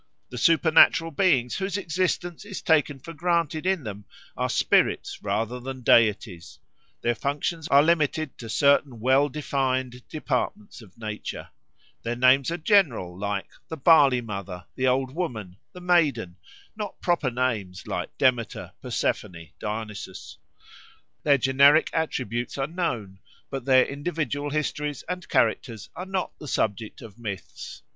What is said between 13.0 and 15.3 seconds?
like the Barley mother, the Old